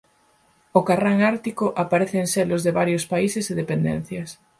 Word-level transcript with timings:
O 0.79 0.81
carrán 0.87 1.19
ártico 1.33 1.65
aparece 1.83 2.17
en 2.23 2.27
selos 2.35 2.61
de 2.65 2.75
varios 2.79 3.03
países 3.13 3.45
e 3.51 3.59
dependencias. 3.61 4.29